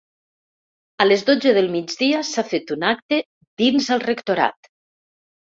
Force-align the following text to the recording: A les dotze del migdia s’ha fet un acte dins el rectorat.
A 1.03 1.05
les 1.07 1.23
dotze 1.27 1.51
del 1.57 1.69
migdia 1.75 2.23
s’ha 2.29 2.45
fet 2.53 2.73
un 2.77 2.87
acte 2.93 3.21
dins 3.65 3.91
el 3.97 4.03
rectorat. 4.09 4.73